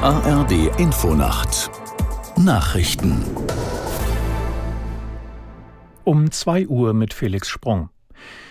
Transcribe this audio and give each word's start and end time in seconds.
ARD 0.00 0.78
Infonacht 0.78 1.72
Nachrichten 2.36 3.24
um 6.04 6.30
2 6.30 6.68
Uhr 6.68 6.94
mit 6.94 7.12
Felix 7.12 7.48
Sprung. 7.48 7.90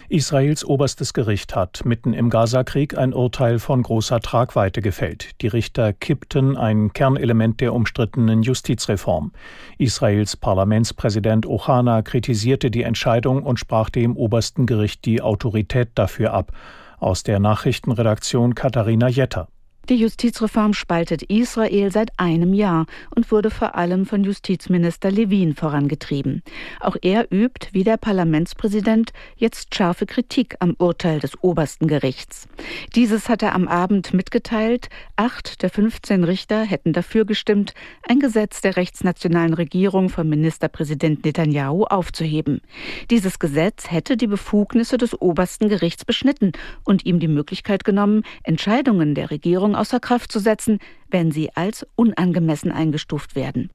Israels 0.10 0.66
oberstes 0.66 1.14
Gericht 1.14 1.56
hat 1.56 1.86
mitten 1.86 2.12
im 2.12 2.30
Gazakrieg 2.30 2.98
ein 2.98 3.14
Urteil 3.14 3.60
von 3.60 3.82
großer 3.82 4.20
Tragweite 4.20 4.82
gefällt. 4.82 5.42
Die 5.42 5.48
Richter 5.48 5.94
kippten 5.94 6.58
ein 6.58 6.92
Kernelement 6.92 7.62
der 7.62 7.74
umstrittenen 7.74 8.44
Justizreform. 8.44 9.32
Israels 9.78 10.36
Parlamentspräsident 10.36 11.46
Ohana 11.46 12.02
kritisierte 12.02 12.70
die 12.70 12.84
Entscheidung 12.84 13.44
und 13.44 13.58
sprach 13.58 13.90
dem 13.90 14.18
obersten 14.18 14.66
Gericht 14.66 15.06
die 15.06 15.22
Autorität 15.22 15.92
dafür 15.96 16.34
ab. 16.34 16.52
Aus 17.00 17.24
der 17.24 17.40
Nachrichtenredaktion 17.40 18.54
Katharina 18.54 19.08
Jetter. 19.08 19.48
Die 19.90 19.96
Justizreform 19.96 20.74
spaltet 20.74 21.24
Israel 21.24 21.94
seit 21.94 22.12
einem 22.20 22.54
Jahr 22.54 22.88
und 23.16 23.32
wurde 23.32 23.50
vor 23.50 23.76
allem 23.76 24.06
von 24.06 24.22
Justizminister 24.22 25.10
Levin 25.10 25.56
vorangetrieben. 25.56 26.44
Auch 26.82 26.98
er 27.02 27.32
übt, 27.32 27.70
wie 27.72 27.86
der 27.86 27.96
Parlamentspräsident, 27.96 29.14
jetzt 29.38 29.74
scharfe 29.74 30.06
Kritik 30.06 30.58
am 30.60 30.76
Urteil 30.78 31.22
des 31.22 31.42
obersten 31.42 31.88
Gerichts. 31.88 32.50
Dieses 32.96 33.30
hat 33.30 33.42
er 33.42 33.56
am 33.56 33.70
Abend 33.70 34.14
mitgeteilt. 34.14 34.90
Acht 35.16 35.62
der 35.62 35.70
15 35.70 36.26
Richter 36.26 36.64
hätten 36.64 36.92
dafür 36.92 37.24
gestimmt, 37.24 37.74
ein 38.10 38.20
Gesetz 38.20 38.60
der 38.60 38.76
rechtsnationalen 38.76 39.54
Regierung 39.54 40.10
von 40.10 40.28
Ministerpräsident 40.28 41.24
Netanyahu 41.24 41.86
aufzuheben. 41.86 42.60
Dieses 43.10 43.40
Gesetz 43.40 43.90
hätte 43.90 44.18
die 44.18 44.28
Befugnisse 44.28 44.98
des 44.98 45.22
obersten 45.22 45.70
Gerichts 45.70 46.04
beschnitten 46.04 46.52
und 46.84 47.06
ihm 47.06 47.22
die 47.22 47.30
Möglichkeit 47.30 47.86
genommen, 47.86 48.24
Entscheidungen 48.44 49.16
der 49.16 49.32
Regierung 49.32 49.77
außer 49.78 50.00
Kraft 50.00 50.32
zu 50.32 50.40
setzen, 50.40 50.80
wenn 51.10 51.32
sie 51.32 51.56
als 51.56 51.86
unangemessen 51.96 52.72
eingestuft 52.72 53.36
werden. 53.36 53.70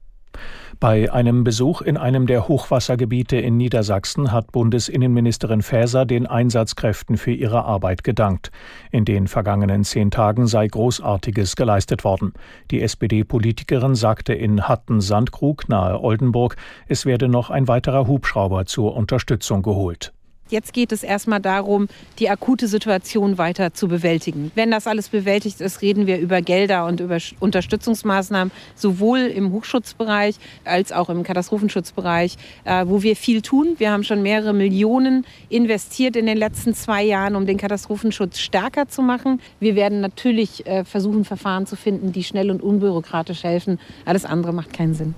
Bei 0.79 1.11
einem 1.13 1.43
Besuch 1.43 1.81
in 1.81 1.97
einem 1.97 2.27
der 2.27 2.47
Hochwassergebiete 2.47 3.37
in 3.37 3.57
Niedersachsen 3.57 4.31
hat 4.31 4.51
Bundesinnenministerin 4.51 5.61
Faeser 5.61 6.05
den 6.05 6.25
Einsatzkräften 6.27 7.17
für 7.17 7.31
ihre 7.31 7.63
Arbeit 7.63 8.03
gedankt. 8.03 8.51
In 8.91 9.05
den 9.05 9.27
vergangenen 9.27 9.83
zehn 9.83 10.11
Tagen 10.11 10.47
sei 10.47 10.67
Großartiges 10.67 11.55
geleistet 11.55 12.03
worden. 12.03 12.33
Die 12.71 12.81
SPD-Politikerin 12.81 13.95
sagte 13.95 14.33
in 14.33 14.67
Hatten-Sandkrug 14.67 15.69
nahe 15.69 16.01
Oldenburg, 16.01 16.55
es 16.87 17.05
werde 17.05 17.29
noch 17.29 17.49
ein 17.49 17.67
weiterer 17.67 18.07
Hubschrauber 18.07 18.65
zur 18.65 18.95
Unterstützung 18.95 19.61
geholt. 19.61 20.13
Jetzt 20.53 20.71
geht 20.71 20.91
es 20.91 21.01
erstmal 21.01 21.39
darum, 21.39 21.87
die 22.19 22.29
akute 22.29 22.67
Situation 22.67 23.39
weiter 23.39 23.73
zu 23.73 23.87
bewältigen. 23.87 24.51
Wenn 24.53 24.69
das 24.69 24.85
alles 24.85 25.09
bewältigt 25.09 25.61
ist, 25.61 25.81
reden 25.81 26.05
wir 26.05 26.19
über 26.19 26.43
Gelder 26.43 26.85
und 26.85 26.99
über 26.99 27.17
Unterstützungsmaßnahmen, 27.39 28.51
sowohl 28.75 29.21
im 29.21 29.51
Hochschutzbereich 29.51 30.35
als 30.63 30.91
auch 30.91 31.09
im 31.09 31.23
Katastrophenschutzbereich, 31.23 32.35
äh, 32.65 32.85
wo 32.85 33.01
wir 33.01 33.15
viel 33.15 33.41
tun. 33.41 33.73
Wir 33.79 33.91
haben 33.91 34.03
schon 34.03 34.21
mehrere 34.21 34.53
Millionen 34.53 35.25
investiert 35.49 36.15
in 36.15 36.27
den 36.27 36.37
letzten 36.37 36.75
zwei 36.75 37.01
Jahren, 37.01 37.35
um 37.35 37.47
den 37.47 37.57
Katastrophenschutz 37.57 38.37
stärker 38.37 38.87
zu 38.87 39.01
machen. 39.01 39.41
Wir 39.59 39.73
werden 39.73 40.01
natürlich 40.01 40.67
äh, 40.67 40.85
versuchen, 40.85 41.25
Verfahren 41.25 41.65
zu 41.65 41.75
finden, 41.75 42.11
die 42.11 42.23
schnell 42.23 42.51
und 42.51 42.61
unbürokratisch 42.61 43.43
helfen. 43.43 43.79
Alles 44.05 44.23
andere 44.23 44.53
macht 44.53 44.71
keinen 44.71 44.93
Sinn. 44.93 45.15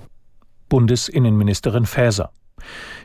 Bundesinnenministerin 0.70 1.84
Faeser. 1.84 2.30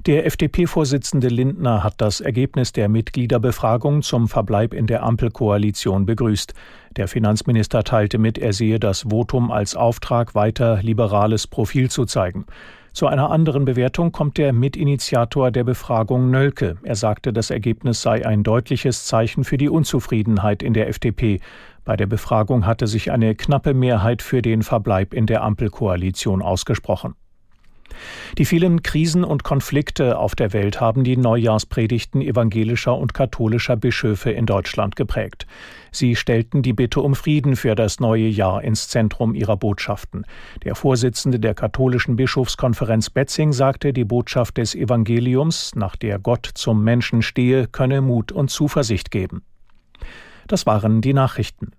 Der 0.06 0.26
FDP-Vorsitzende 0.26 1.28
Lindner 1.28 1.84
hat 1.84 1.95
das 1.98 2.22
Ergebnis 2.22 2.72
der 2.72 2.90
Mitgliederbefragung 2.90 4.02
zum 4.02 4.28
Verbleib 4.28 4.73
in 4.73 4.88
der 4.88 5.04
Ampelkoalition 5.04 6.06
begrüßt. 6.06 6.54
Der 6.98 7.08
Finanzminister 7.08 7.84
teilte 7.84 8.17
mit, 8.17 8.38
er 8.38 8.54
sehe 8.54 8.80
das 8.80 9.04
Votum 9.09 9.52
als 9.52 9.76
Auftrag, 9.76 10.36
weiter 10.36 10.82
liberales 10.82 11.48
Profil 11.48 11.89
zu 11.89 12.05
zeigen. 12.05 12.45
Zu 12.94 13.08
einer 13.08 13.32
anderen 13.32 13.64
Bewertung 13.64 14.11
kommt 14.11 14.38
der 14.38 14.52
Mitinitiator 14.52 15.50
der 15.50 15.64
Befragung 15.64 16.30
Nölke. 16.30 16.77
Er 16.83 16.98
sagte, 16.98 17.32
das 17.32 17.50
Ergebnis 17.50 18.02
sei 18.02 18.26
ein 18.26 18.44
deutliches 18.44 19.05
Zeichen 19.05 19.45
für 19.45 19.58
die 19.58 19.70
Unzufriedenheit 19.70 20.61
in 20.61 20.73
der 20.73 20.89
FDP. 20.89 21.39
Bei 21.86 21.95
der 21.95 22.08
Befragung 22.08 22.66
hatte 22.66 22.88
sich 22.88 23.10
eine 23.10 23.33
knappe 23.33 23.73
Mehrheit 23.73 24.21
für 24.21 24.42
den 24.42 24.61
Verbleib 24.61 25.14
in 25.14 25.26
der 25.26 25.42
Ampelkoalition 25.42 26.42
ausgesprochen. 26.42 27.16
Die 28.41 28.45
vielen 28.45 28.81
Krisen 28.81 29.23
und 29.23 29.43
Konflikte 29.43 30.17
auf 30.17 30.33
der 30.33 30.52
Welt 30.52 30.81
haben 30.81 31.03
die 31.03 31.15
Neujahrspredigten 31.15 32.23
evangelischer 32.23 32.97
und 32.97 33.13
katholischer 33.13 33.75
Bischöfe 33.75 34.31
in 34.31 34.47
Deutschland 34.47 34.95
geprägt. 34.95 35.45
Sie 35.91 36.15
stellten 36.15 36.63
die 36.63 36.73
Bitte 36.73 37.02
um 37.02 37.13
Frieden 37.13 37.55
für 37.55 37.75
das 37.75 37.99
neue 37.99 38.25
Jahr 38.25 38.63
ins 38.63 38.87
Zentrum 38.87 39.35
ihrer 39.35 39.57
Botschaften. 39.57 40.25
Der 40.63 40.73
Vorsitzende 40.73 41.39
der 41.39 41.53
katholischen 41.53 42.15
Bischofskonferenz 42.15 43.11
Betzing 43.11 43.53
sagte, 43.53 43.93
die 43.93 44.05
Botschaft 44.05 44.58
des 44.58 44.73
Evangeliums, 44.73 45.75
nach 45.75 45.95
der 45.95 46.17
Gott 46.17 46.49
zum 46.55 46.83
Menschen 46.83 47.21
stehe, 47.21 47.67
könne 47.67 48.02
Mut 48.02 48.31
und 48.31 48.49
Zuversicht 48.49 49.11
geben. 49.11 49.43
Das 50.47 50.65
waren 50.65 51.02
die 51.02 51.13
Nachrichten. 51.13 51.73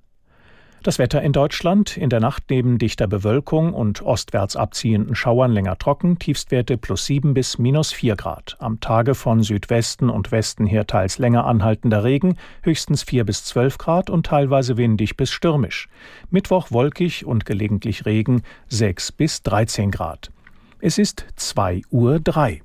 Das 0.82 0.98
Wetter 0.98 1.22
in 1.22 1.32
Deutschland 1.32 1.96
in 1.96 2.10
der 2.10 2.18
Nacht 2.18 2.42
neben 2.50 2.76
dichter 2.76 3.06
Bewölkung 3.06 3.72
und 3.72 4.02
ostwärts 4.02 4.56
abziehenden 4.56 5.14
Schauern 5.14 5.52
länger 5.52 5.78
trocken, 5.78 6.18
Tiefstwerte 6.18 6.76
plus 6.76 7.06
7 7.06 7.34
bis 7.34 7.56
minus 7.56 7.92
4 7.92 8.16
Grad. 8.16 8.56
Am 8.58 8.80
Tage 8.80 9.14
von 9.14 9.44
Südwesten 9.44 10.10
und 10.10 10.32
Westen 10.32 10.66
her 10.66 10.84
teils 10.88 11.18
länger 11.18 11.44
anhaltender 11.44 12.02
Regen, 12.02 12.36
höchstens 12.62 13.04
4 13.04 13.24
bis 13.24 13.44
12 13.44 13.78
Grad 13.78 14.10
und 14.10 14.26
teilweise 14.26 14.76
windig 14.76 15.16
bis 15.16 15.30
stürmisch. 15.30 15.88
Mittwoch 16.30 16.72
wolkig 16.72 17.24
und 17.26 17.46
gelegentlich 17.46 18.04
Regen 18.04 18.42
6 18.66 19.12
bis 19.12 19.44
13 19.44 19.92
Grad. 19.92 20.32
Es 20.80 20.98
ist 20.98 21.26
2 21.36 21.82
Uhr 21.92 22.18
3. 22.18 22.60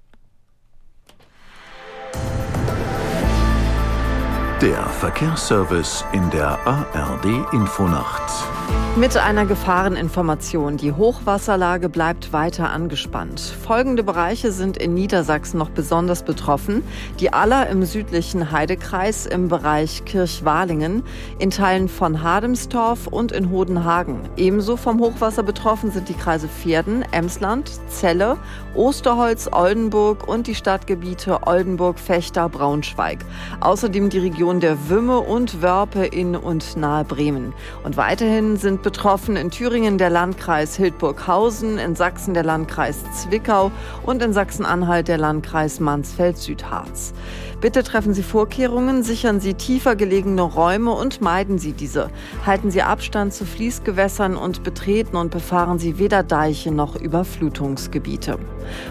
Der 4.62 4.84
Verkehrsservice 4.90 6.04
in 6.14 6.32
der 6.32 6.58
ARD 6.66 7.26
Infonacht. 7.54 8.87
Mit 8.98 9.16
einer 9.16 9.46
Gefahreninformation. 9.46 10.78
Die 10.78 10.92
Hochwasserlage 10.92 11.88
bleibt 11.88 12.34
weiter 12.34 12.72
angespannt. 12.72 13.40
Folgende 13.40 14.02
Bereiche 14.02 14.52
sind 14.52 14.76
in 14.76 14.96
Niedersachsen 14.96 15.60
noch 15.60 15.70
besonders 15.70 16.24
betroffen. 16.24 16.82
Die 17.20 17.32
Aller 17.32 17.70
im 17.70 17.86
südlichen 17.86 18.52
Heidekreis 18.52 19.28
im 19.28 19.50
Bereich 19.50 20.04
Kirchwalingen, 20.06 21.04
in 21.38 21.52
Teilen 21.52 21.90
von 21.90 22.24
Hademstorf 22.24 23.06
und 23.06 23.32
in 23.32 23.52
Hodenhagen. 23.52 24.22
Ebenso 24.36 24.78
vom 24.78 25.00
Hochwasser 25.00 25.44
betroffen 25.44 25.92
sind 25.92 26.10
die 26.10 26.16
Kreise 26.16 26.48
Pferden, 26.48 27.06
Emsland, 27.12 27.70
Celle, 27.90 28.38
Osterholz, 28.74 29.48
Oldenburg 29.52 30.28
und 30.28 30.48
die 30.48 30.56
Stadtgebiete 30.56 31.46
Oldenburg, 31.46 32.00
Fechter, 32.00 32.50
Braunschweig. 32.50 33.20
Außerdem 33.60 34.10
die 34.10 34.20
Region 34.20 34.60
der 34.60 34.90
Wümme 34.90 35.20
und 35.20 35.62
Wörpe 35.62 36.04
in 36.04 36.36
und 36.36 36.78
nahe 36.78 37.04
Bremen. 37.04 37.54
Und 37.84 37.96
weiterhin 37.96 38.58
sind 38.58 38.87
betroffen 38.88 39.36
in 39.36 39.52
Thüringen 39.52 39.98
der 39.98 40.10
Landkreis 40.10 40.78
Hildburghausen, 40.78 41.78
in 41.78 41.98
Sachsen 41.98 42.34
der 42.34 42.44
Landkreis 42.44 43.04
Zwickau 43.12 43.70
und 44.04 44.24
in 44.24 44.32
Sachsen-Anhalt 44.32 45.10
der 45.10 45.18
Landkreis 45.18 45.82
Mansfeld-Südharz. 45.82 47.14
Bitte 47.60 47.84
treffen 47.84 48.14
Sie 48.14 48.22
Vorkehrungen, 48.22 49.02
sichern 49.02 49.40
Sie 49.40 49.56
tiefer 49.56 49.96
gelegene 49.96 50.44
Räume 50.44 50.92
und 50.92 51.22
meiden 51.22 51.58
Sie 51.58 51.74
diese. 51.74 52.12
Halten 52.46 52.70
Sie 52.70 52.84
Abstand 52.84 53.34
zu 53.34 53.46
Fließgewässern 53.46 54.38
und 54.38 54.64
betreten 54.64 55.18
und 55.18 55.32
befahren 55.32 55.80
Sie 55.80 55.98
weder 55.98 56.22
Deiche 56.22 56.72
noch 56.72 56.96
Überflutungsgebiete. 56.96 58.38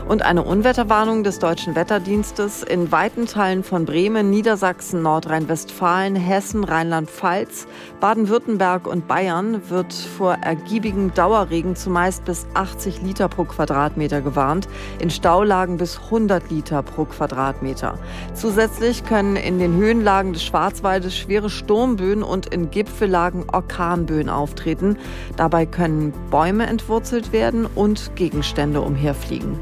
Und 0.09 0.23
eine 0.23 0.43
Unwetterwarnung 0.43 1.23
des 1.23 1.39
Deutschen 1.39 1.77
Wetterdienstes 1.77 2.65
in 2.65 2.91
weiten 2.91 3.27
Teilen 3.27 3.63
von 3.63 3.85
Bremen, 3.85 4.31
Niedersachsen, 4.31 5.01
Nordrhein-Westfalen, 5.01 6.17
Hessen, 6.17 6.65
Rheinland-Pfalz, 6.65 7.69
Baden-Württemberg 8.01 8.89
und 8.89 9.07
Bayern 9.07 9.63
wird 9.87 9.95
vor 9.95 10.35
ergiebigem 10.41 11.15
Dauerregen 11.15 11.77
zumeist 11.77 12.25
bis 12.25 12.47
80 12.55 13.03
Liter 13.03 13.29
pro 13.29 13.45
Quadratmeter 13.45 14.21
gewarnt, 14.21 14.69
in 14.99 15.11
Staulagen 15.11 15.77
bis 15.77 15.99
100 15.99 16.51
Liter 16.51 16.83
pro 16.83 17.05
Quadratmeter. 17.05 17.99
Zusätzlich 18.35 19.05
können 19.05 19.37
in 19.37 19.59
den 19.59 19.77
Höhenlagen 19.77 20.33
des 20.33 20.45
Schwarzwaldes 20.45 21.17
schwere 21.17 21.51
Sturmböen 21.51 22.23
und 22.23 22.47
in 22.47 22.71
Gipfellagen 22.71 23.45
Orkanböen 23.53 24.29
auftreten. 24.29 24.99
Dabei 25.37 25.67
können 25.67 26.13
Bäume 26.31 26.67
entwurzelt 26.67 27.33
werden 27.33 27.67
und 27.67 28.17
Gegenstände 28.17 28.81
umherfliegen. 28.81 29.59